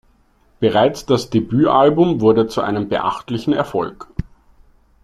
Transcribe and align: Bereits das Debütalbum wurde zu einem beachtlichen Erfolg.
Bereits 0.59 1.05
das 1.05 1.29
Debütalbum 1.29 2.21
wurde 2.21 2.47
zu 2.47 2.61
einem 2.61 2.89
beachtlichen 2.89 3.53
Erfolg. 3.53 4.07